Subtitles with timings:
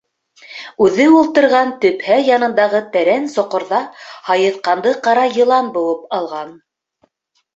[0.83, 3.81] Үҙе ултырған төпһә янындағы тәрән соҡорҙа
[4.29, 6.53] һайыҫҡанды ҡара йылан быуып алған!